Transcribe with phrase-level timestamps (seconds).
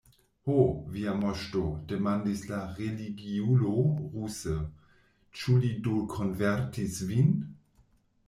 [0.49, 0.53] Ho,
[0.93, 3.75] via moŝto, demandis la religiulo
[4.15, 4.55] ruse,
[5.41, 7.31] ĉu li do konvertis vin?